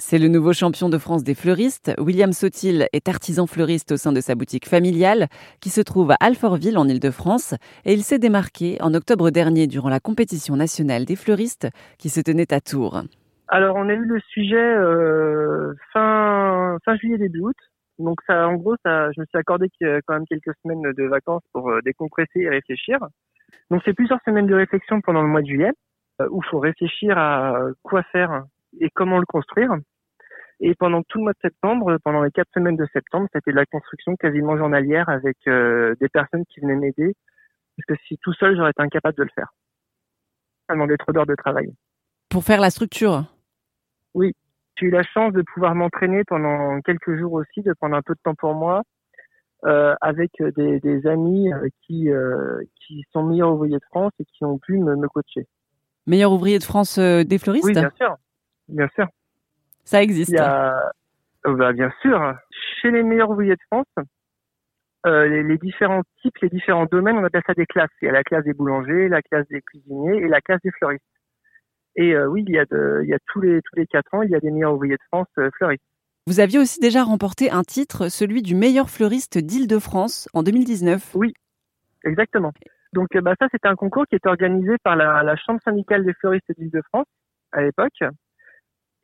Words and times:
C'est 0.00 0.18
le 0.18 0.28
nouveau 0.28 0.52
champion 0.52 0.88
de 0.88 0.96
France 0.96 1.24
des 1.24 1.34
fleuristes. 1.34 1.92
William 1.98 2.32
Sotil 2.32 2.86
est 2.92 3.08
artisan 3.08 3.46
fleuriste 3.46 3.92
au 3.92 3.96
sein 3.96 4.12
de 4.12 4.20
sa 4.20 4.36
boutique 4.36 4.68
familiale 4.68 5.26
qui 5.60 5.70
se 5.70 5.80
trouve 5.80 6.12
à 6.12 6.16
Alfortville 6.20 6.78
en 6.78 6.88
Ile-de-France 6.88 7.54
et 7.84 7.94
il 7.94 8.02
s'est 8.02 8.20
démarqué 8.20 8.78
en 8.80 8.94
octobre 8.94 9.30
dernier 9.30 9.66
durant 9.66 9.88
la 9.88 9.98
compétition 9.98 10.54
nationale 10.54 11.04
des 11.04 11.16
fleuristes 11.16 11.68
qui 11.98 12.10
se 12.10 12.20
tenait 12.20 12.52
à 12.52 12.60
Tours. 12.60 13.02
Alors 13.48 13.74
on 13.76 13.88
a 13.88 13.94
eu 13.94 14.04
le 14.04 14.20
sujet 14.20 14.56
euh, 14.56 15.74
fin, 15.92 16.78
fin 16.84 16.96
juillet 16.96 17.18
début 17.18 17.40
août. 17.40 17.56
Donc 17.98 18.20
ça, 18.26 18.46
en 18.46 18.54
gros, 18.54 18.76
ça, 18.84 19.10
je 19.10 19.20
me 19.20 19.26
suis 19.26 19.38
accordé 19.38 19.66
quand 19.80 20.14
même 20.14 20.26
quelques 20.26 20.54
semaines 20.62 20.92
de 20.92 21.04
vacances 21.04 21.42
pour 21.52 21.70
euh, 21.70 21.80
décompresser 21.84 22.40
et 22.40 22.48
réfléchir. 22.48 22.98
Donc 23.70 23.82
c'est 23.84 23.94
plusieurs 23.94 24.20
semaines 24.24 24.46
de 24.46 24.54
réflexion 24.54 25.00
pendant 25.00 25.22
le 25.22 25.28
mois 25.28 25.42
de 25.42 25.48
juillet 25.48 25.72
euh, 26.20 26.28
où 26.30 26.40
il 26.44 26.48
faut 26.48 26.60
réfléchir 26.60 27.18
à 27.18 27.58
quoi 27.82 28.04
faire 28.04 28.44
et 28.80 28.90
comment 28.94 29.18
le 29.18 29.26
construire. 29.26 29.76
Et 30.60 30.74
pendant 30.74 31.02
tout 31.02 31.18
le 31.18 31.24
mois 31.24 31.32
de 31.32 31.38
septembre, 31.40 31.98
pendant 32.02 32.22
les 32.22 32.30
quatre 32.30 32.50
semaines 32.52 32.76
de 32.76 32.86
septembre, 32.92 33.28
c'était 33.32 33.52
de 33.52 33.56
la 33.56 33.66
construction 33.66 34.16
quasiment 34.16 34.56
journalière 34.56 35.08
avec 35.08 35.36
euh, 35.46 35.94
des 36.00 36.08
personnes 36.08 36.44
qui 36.46 36.60
venaient 36.60 36.74
m'aider. 36.74 37.14
Parce 37.76 37.98
que 37.98 38.04
si 38.06 38.18
tout 38.18 38.32
seul, 38.32 38.56
j'aurais 38.56 38.70
été 38.70 38.82
incapable 38.82 39.16
de 39.16 39.22
le 39.22 39.30
faire. 39.34 39.52
Ça 40.68 40.74
demandait 40.74 40.96
trop 40.96 41.12
d'heures 41.12 41.26
de 41.26 41.36
travail. 41.36 41.72
Pour 42.28 42.42
faire 42.42 42.60
la 42.60 42.70
structure 42.70 43.24
Oui. 44.14 44.32
J'ai 44.76 44.86
eu 44.86 44.90
la 44.90 45.02
chance 45.02 45.32
de 45.32 45.42
pouvoir 45.42 45.74
m'entraîner 45.74 46.22
pendant 46.24 46.80
quelques 46.82 47.16
jours 47.18 47.32
aussi, 47.34 47.62
de 47.62 47.72
prendre 47.72 47.96
un 47.96 48.02
peu 48.02 48.14
de 48.14 48.20
temps 48.22 48.34
pour 48.34 48.54
moi, 48.54 48.82
euh, 49.64 49.94
avec 50.00 50.30
des, 50.56 50.78
des 50.78 51.06
amis 51.06 51.50
qui, 51.82 52.10
euh, 52.10 52.62
qui 52.76 53.04
sont 53.12 53.24
meilleurs 53.24 53.54
ouvriers 53.54 53.78
de 53.78 53.84
France 53.90 54.12
et 54.20 54.24
qui 54.24 54.44
ont 54.44 54.58
pu 54.58 54.78
me, 54.78 54.94
me 54.94 55.08
coacher. 55.08 55.46
Meilleur 56.06 56.32
ouvrier 56.32 56.58
de 56.58 56.64
France 56.64 56.98
des 56.98 57.38
fleuristes? 57.38 57.64
Oui, 57.64 57.72
bien 57.72 57.90
sûr. 57.96 58.16
Bien 58.68 58.88
sûr. 58.94 59.06
Ça 59.84 60.02
existe. 60.02 60.30
Il 60.30 60.36
y 60.36 60.38
a, 60.38 60.92
oh, 61.44 61.54
bah, 61.54 61.72
bien 61.72 61.92
sûr, 62.02 62.34
chez 62.80 62.90
les 62.90 63.02
meilleurs 63.02 63.30
ouvriers 63.30 63.54
de 63.54 63.62
France, 63.70 63.86
euh, 65.06 65.28
les, 65.28 65.42
les, 65.42 65.58
différents 65.58 66.02
types, 66.20 66.36
les 66.42 66.48
différents 66.48 66.86
domaines, 66.86 67.16
on 67.16 67.24
appelle 67.24 67.42
ça 67.46 67.54
des 67.54 67.66
classes. 67.66 67.90
Il 68.02 68.06
y 68.06 68.08
a 68.08 68.12
la 68.12 68.24
classe 68.24 68.44
des 68.44 68.52
boulangers, 68.52 69.08
la 69.08 69.22
classe 69.22 69.46
des 69.48 69.62
cuisiniers 69.62 70.18
et 70.18 70.28
la 70.28 70.40
classe 70.40 70.60
des 70.62 70.70
fleuristes. 70.72 71.04
Et 71.96 72.14
euh, 72.14 72.26
oui, 72.26 72.44
il 72.46 72.54
y 72.54 72.58
a, 72.58 72.64
de, 72.64 73.00
il 73.02 73.08
y 73.08 73.14
a 73.14 73.18
tous 73.26 73.40
les 73.40 73.60
tous 73.62 73.76
les 73.76 73.86
quatre 73.86 74.12
ans, 74.14 74.22
il 74.22 74.30
y 74.30 74.34
a 74.34 74.40
des 74.40 74.50
meilleurs 74.50 74.74
ouvriers 74.74 74.96
de 74.96 75.02
France 75.08 75.28
euh, 75.38 75.50
fleuristes. 75.56 75.82
Vous 76.26 76.40
aviez 76.40 76.58
aussi 76.58 76.80
déjà 76.80 77.02
remporté 77.02 77.50
un 77.50 77.62
titre, 77.62 78.08
celui 78.08 78.42
du 78.42 78.54
meilleur 78.54 78.90
fleuriste 78.90 79.38
d'Île-de-France 79.38 80.28
en 80.34 80.42
2019. 80.42 81.14
Oui, 81.14 81.32
exactement. 82.04 82.52
Donc 82.92 83.08
bah, 83.16 83.34
ça, 83.40 83.46
c'était 83.50 83.68
un 83.68 83.76
concours 83.76 84.06
qui 84.06 84.16
était 84.16 84.28
organisé 84.28 84.76
par 84.84 84.96
la, 84.96 85.22
la 85.22 85.36
Chambre 85.36 85.60
syndicale 85.64 86.04
des 86.04 86.12
fleuristes 86.14 86.52
d'Île-de-France 86.58 87.06
à 87.52 87.62
l'époque. 87.62 87.98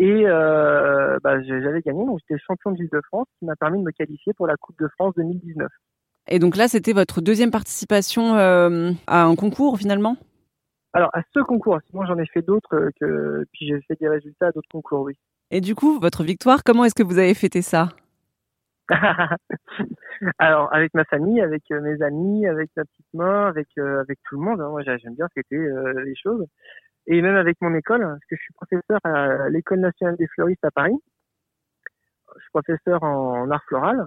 Et 0.00 0.26
euh, 0.26 1.18
bah, 1.22 1.42
j'avais 1.42 1.82
gagné, 1.82 2.06
donc 2.06 2.20
j'étais 2.20 2.40
champion 2.46 2.70
d'Île-de-France, 2.70 3.26
qui 3.38 3.44
m'a 3.44 3.54
permis 3.54 3.80
de 3.80 3.84
me 3.84 3.90
qualifier 3.90 4.32
pour 4.32 4.46
la 4.46 4.56
Coupe 4.56 4.78
de 4.80 4.88
France 4.88 5.12
2019. 5.18 5.68
Et 6.28 6.38
donc 6.38 6.56
là, 6.56 6.68
c'était 6.68 6.94
votre 6.94 7.20
deuxième 7.20 7.50
participation 7.50 8.34
euh, 8.36 8.92
à 9.06 9.24
un 9.24 9.36
concours 9.36 9.76
finalement? 9.76 10.16
Alors 10.94 11.10
à 11.12 11.20
ce 11.34 11.40
concours, 11.40 11.78
sinon 11.90 12.06
j'en 12.06 12.18
ai 12.18 12.24
fait 12.24 12.40
d'autres, 12.40 12.74
euh, 12.76 12.88
que 12.98 13.44
puis 13.52 13.66
j'ai 13.66 13.78
fait 13.82 14.00
des 14.00 14.08
résultats 14.08 14.46
à 14.46 14.52
d'autres 14.52 14.70
concours, 14.72 15.02
oui. 15.02 15.18
Et 15.50 15.60
du 15.60 15.74
coup, 15.74 16.00
votre 16.00 16.24
victoire, 16.24 16.64
comment 16.64 16.86
est-ce 16.86 16.94
que 16.94 17.02
vous 17.02 17.18
avez 17.18 17.34
fêté 17.34 17.60
ça? 17.60 17.90
Alors 20.38 20.72
avec 20.72 20.94
ma 20.94 21.04
famille, 21.04 21.42
avec 21.42 21.64
mes 21.68 22.00
amis, 22.00 22.46
avec 22.46 22.70
ma 22.74 22.86
petite 22.86 23.12
main, 23.12 23.48
avec 23.48 23.68
euh, 23.76 24.00
avec 24.00 24.18
tout 24.24 24.36
le 24.36 24.46
monde. 24.46 24.62
Hein. 24.62 24.70
Moi, 24.70 24.82
j'aime 24.82 25.14
bien 25.14 25.28
fêter 25.34 25.58
les 25.58 26.16
choses 26.16 26.46
et 27.10 27.20
même 27.22 27.36
avec 27.36 27.56
mon 27.60 27.74
école, 27.74 28.00
parce 28.00 28.24
que 28.30 28.36
je 28.36 28.42
suis 28.42 28.54
professeur 28.54 29.00
à 29.04 29.48
l'école 29.48 29.80
nationale 29.80 30.16
des 30.16 30.28
fleuristes 30.28 30.64
à 30.64 30.70
Paris. 30.70 30.96
Je 32.36 32.40
suis 32.40 32.50
professeur 32.50 33.02
en 33.02 33.50
art 33.50 33.64
floral 33.66 34.06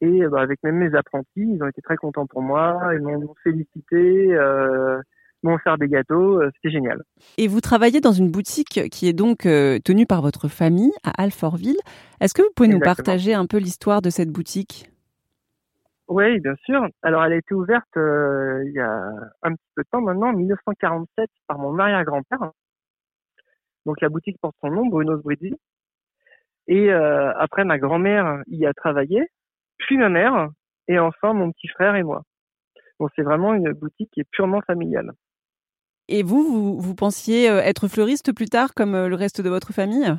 et 0.00 0.26
bah, 0.28 0.40
avec 0.40 0.62
même 0.62 0.76
mes 0.76 0.94
apprentis, 0.94 1.28
ils 1.36 1.62
ont 1.62 1.68
été 1.68 1.82
très 1.82 1.96
contents 1.96 2.26
pour 2.26 2.42
moi, 2.42 2.90
ils 2.94 3.00
m'ont 3.00 3.34
félicité, 3.42 4.32
euh, 4.32 4.98
m'ont 5.42 5.54
offert 5.54 5.76
des 5.78 5.88
gâteaux, 5.88 6.40
euh, 6.40 6.50
c'était 6.54 6.72
génial. 6.72 7.02
Et 7.38 7.48
vous 7.48 7.60
travaillez 7.60 8.00
dans 8.00 8.12
une 8.12 8.30
boutique 8.30 8.88
qui 8.90 9.08
est 9.08 9.12
donc 9.12 9.46
euh, 9.46 9.78
tenue 9.78 10.06
par 10.06 10.22
votre 10.22 10.48
famille 10.48 10.92
à 11.04 11.22
Alfortville. 11.22 11.78
Est-ce 12.20 12.34
que 12.34 12.42
vous 12.42 12.48
pouvez 12.56 12.68
Exactement. 12.68 12.90
nous 12.90 12.96
partager 12.96 13.34
un 13.34 13.46
peu 13.46 13.58
l'histoire 13.58 14.00
de 14.00 14.10
cette 14.10 14.30
boutique? 14.30 14.90
Oui, 16.10 16.40
bien 16.40 16.56
sûr. 16.64 16.88
Alors, 17.02 17.24
elle 17.24 17.34
a 17.34 17.36
été 17.36 17.54
ouverte 17.54 17.96
euh, 17.96 18.64
il 18.66 18.72
y 18.72 18.80
a 18.80 19.00
un 19.42 19.54
petit 19.54 19.70
peu 19.76 19.82
de 19.84 19.88
temps 19.92 20.00
maintenant, 20.00 20.30
en 20.30 20.32
1947, 20.32 21.30
par 21.46 21.56
mon 21.58 21.78
arrière-grand-père. 21.78 22.50
Donc, 23.86 24.00
la 24.00 24.08
boutique 24.08 24.36
porte 24.42 24.56
son 24.60 24.70
nom, 24.72 24.86
Bruno 24.86 25.20
Sbridi. 25.20 25.54
Et 26.66 26.92
euh, 26.92 27.32
après, 27.38 27.64
ma 27.64 27.78
grand-mère 27.78 28.42
y 28.48 28.66
a 28.66 28.74
travaillé, 28.74 29.28
puis 29.78 29.98
ma 29.98 30.08
mère, 30.08 30.48
et 30.88 30.98
enfin 30.98 31.32
mon 31.32 31.52
petit 31.52 31.68
frère 31.68 31.94
et 31.94 32.02
moi. 32.02 32.22
Donc, 32.98 33.10
c'est 33.14 33.22
vraiment 33.22 33.54
une 33.54 33.72
boutique 33.72 34.10
qui 34.10 34.20
est 34.20 34.30
purement 34.32 34.62
familiale. 34.62 35.12
Et 36.08 36.24
vous, 36.24 36.42
vous, 36.42 36.80
vous 36.80 36.94
pensiez 36.96 37.48
euh, 37.48 37.60
être 37.60 37.86
fleuriste 37.86 38.34
plus 38.34 38.48
tard, 38.48 38.74
comme 38.74 39.06
le 39.06 39.14
reste 39.14 39.40
de 39.40 39.48
votre 39.48 39.72
famille? 39.72 40.12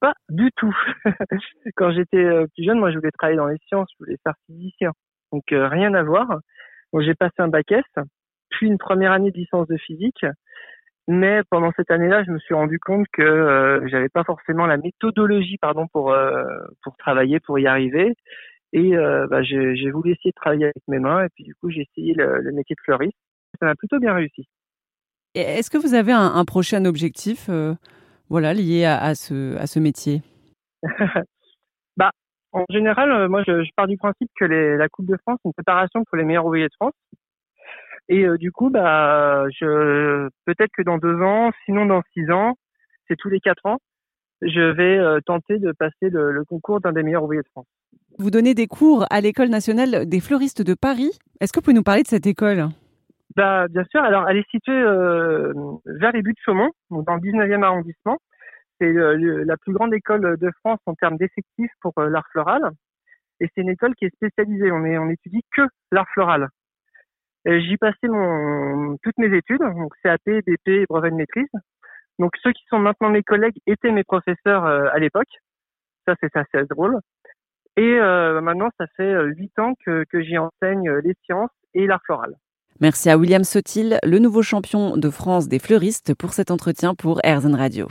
Pas 0.00 0.14
du 0.28 0.50
tout. 0.56 0.76
Quand 1.76 1.92
j'étais 1.92 2.18
euh, 2.18 2.46
plus 2.54 2.64
jeune, 2.64 2.78
moi, 2.78 2.90
je 2.90 2.98
voulais 2.98 3.10
travailler 3.10 3.36
dans 3.36 3.48
les 3.48 3.58
sciences, 3.66 3.88
je 3.98 4.04
voulais 4.04 4.18
faire 4.22 4.34
physicien. 4.46 4.92
Donc, 5.32 5.52
euh, 5.52 5.68
rien 5.68 5.94
à 5.94 6.02
voir. 6.02 6.28
Donc, 6.92 7.02
j'ai 7.02 7.14
passé 7.14 7.34
un 7.38 7.48
bac 7.48 7.70
S, 7.72 7.84
puis 8.50 8.66
une 8.66 8.78
première 8.78 9.12
année 9.12 9.30
de 9.30 9.36
licence 9.36 9.66
de 9.66 9.76
physique. 9.76 10.24
Mais 11.06 11.40
pendant 11.50 11.72
cette 11.74 11.90
année-là, 11.90 12.22
je 12.24 12.30
me 12.30 12.38
suis 12.38 12.54
rendu 12.54 12.78
compte 12.78 13.06
que 13.12 13.22
euh, 13.22 13.88
j'avais 13.88 14.10
pas 14.10 14.24
forcément 14.24 14.66
la 14.66 14.76
méthodologie, 14.76 15.56
pardon, 15.56 15.86
pour 15.88 16.12
euh, 16.12 16.44
pour 16.82 16.96
travailler, 16.98 17.40
pour 17.40 17.58
y 17.58 17.66
arriver. 17.66 18.14
Et 18.74 18.94
bah, 19.30 19.42
j'ai 19.42 19.90
voulu 19.90 20.12
essayer 20.12 20.30
de 20.30 20.36
travailler 20.36 20.64
avec 20.64 20.82
mes 20.88 20.98
mains. 20.98 21.24
Et 21.24 21.28
puis 21.34 21.44
du 21.44 21.54
coup, 21.54 21.70
j'ai 21.70 21.88
essayé 21.90 22.12
le, 22.12 22.52
métier 22.52 22.76
de 22.76 22.82
fleuriste. 22.84 23.16
Ça 23.58 23.64
m'a 23.64 23.74
plutôt 23.74 23.98
bien 23.98 24.12
réussi. 24.12 24.46
Est-ce 25.34 25.70
que 25.70 25.78
vous 25.78 25.94
avez 25.94 26.12
un, 26.12 26.44
prochain 26.44 26.84
objectif, 26.84 27.48
voilà, 28.30 28.54
lié 28.54 28.84
à, 28.84 28.98
à 28.98 29.14
ce 29.14 29.56
à 29.56 29.66
ce 29.66 29.78
métier 29.78 30.22
bah, 31.96 32.12
en 32.52 32.64
général, 32.70 33.10
euh, 33.10 33.28
moi, 33.28 33.42
je, 33.46 33.64
je 33.64 33.70
pars 33.76 33.86
du 33.86 33.96
principe 33.96 34.30
que 34.38 34.44
les, 34.44 34.76
la 34.76 34.88
Coupe 34.88 35.06
de 35.06 35.16
France, 35.22 35.38
c'est 35.42 35.48
une 35.48 35.52
préparation 35.52 36.04
pour 36.04 36.16
les 36.16 36.24
meilleurs 36.24 36.46
ouvriers 36.46 36.68
de 36.68 36.74
France. 36.74 36.94
Et 38.08 38.24
euh, 38.24 38.38
du 38.38 38.52
coup, 38.52 38.70
bah, 38.70 39.44
je 39.50 40.28
peut-être 40.46 40.70
que 40.76 40.82
dans 40.82 40.98
deux 40.98 41.20
ans, 41.20 41.50
sinon 41.66 41.84
dans 41.86 42.02
six 42.14 42.30
ans, 42.30 42.54
c'est 43.06 43.16
tous 43.16 43.28
les 43.28 43.40
quatre 43.40 43.66
ans, 43.66 43.78
je 44.40 44.60
vais 44.72 44.98
euh, 44.98 45.20
tenter 45.26 45.58
de 45.58 45.72
passer 45.72 46.08
le, 46.10 46.30
le 46.32 46.44
concours 46.44 46.80
d'un 46.80 46.92
des 46.92 47.02
meilleurs 47.02 47.24
ouvriers 47.24 47.42
de 47.42 47.48
France. 47.48 47.66
Vous 48.18 48.30
donnez 48.30 48.54
des 48.54 48.66
cours 48.66 49.04
à 49.10 49.20
l'école 49.20 49.48
nationale 49.48 50.08
des 50.08 50.20
fleuristes 50.20 50.62
de 50.62 50.74
Paris. 50.74 51.10
Est-ce 51.40 51.52
que 51.52 51.58
vous 51.58 51.64
pouvez 51.64 51.74
nous 51.74 51.82
parler 51.82 52.02
de 52.02 52.08
cette 52.08 52.26
école? 52.26 52.68
Bah, 53.36 53.68
bien 53.68 53.84
sûr. 53.90 54.02
Alors, 54.02 54.28
elle 54.28 54.38
est 54.38 54.50
située 54.50 54.72
euh, 54.80 55.52
vers 55.86 56.12
les 56.12 56.22
buts 56.22 56.32
de 56.32 56.38
Chaumont, 56.44 56.70
donc 56.90 57.06
dans 57.06 57.14
le 57.14 57.20
19e 57.20 57.62
arrondissement. 57.62 58.18
C'est 58.80 58.92
le- 58.92 59.44
la 59.44 59.56
plus 59.58 59.72
grande 59.72 59.94
école 59.94 60.36
de 60.38 60.50
France 60.60 60.80
en 60.86 60.94
termes 60.94 61.16
d'effectifs 61.18 61.72
pour 61.82 61.92
euh, 61.98 62.08
l'art 62.10 62.26
floral. 62.32 62.62
Et 63.40 63.48
c'est 63.54 63.62
une 63.62 63.70
école 63.70 63.94
qui 63.96 64.06
est 64.06 64.14
spécialisée. 64.16 64.72
On, 64.72 64.84
est, 64.86 64.98
on 64.98 65.10
étudie 65.10 65.42
que 65.56 65.62
l'art 65.92 66.08
floral. 66.14 66.48
J'y 67.46 67.76
passais 67.78 68.08
mon, 68.08 68.96
toutes 69.02 69.18
mes 69.18 69.34
études, 69.36 69.60
donc 69.60 69.92
CAP, 70.02 70.20
BP 70.26 70.68
et 70.68 70.86
brevet 70.88 71.10
de 71.10 71.16
maîtrise. 71.16 71.48
Donc 72.18 72.32
ceux 72.42 72.52
qui 72.52 72.64
sont 72.70 72.78
maintenant 72.78 73.10
mes 73.10 73.22
collègues 73.22 73.58
étaient 73.66 73.92
mes 73.92 74.04
professeurs 74.04 74.64
euh, 74.66 74.88
à 74.92 74.98
l'époque. 74.98 75.28
Ça, 76.06 76.14
c'est 76.20 76.36
assez 76.36 76.66
drôle. 76.70 76.98
Et 77.76 77.98
euh, 78.00 78.40
maintenant, 78.42 78.70
ça 78.78 78.86
fait 78.96 79.04
euh, 79.14 79.26
huit 79.36 79.58
ans 79.58 79.74
que, 79.86 80.04
que 80.10 80.22
j'y 80.22 80.38
enseigne 80.38 80.88
euh, 80.90 81.00
les 81.04 81.14
sciences 81.24 81.50
et 81.74 81.86
l'art 81.86 82.02
floral. 82.04 82.34
Merci 82.80 83.10
à 83.10 83.18
William 83.18 83.42
Sotil, 83.42 83.98
le 84.04 84.20
nouveau 84.20 84.40
champion 84.40 84.96
de 84.96 85.10
France 85.10 85.48
des 85.48 85.58
fleuristes, 85.58 86.14
pour 86.14 86.32
cet 86.32 86.52
entretien 86.52 86.94
pour 86.94 87.20
Airzen 87.24 87.56
Radio. 87.56 87.88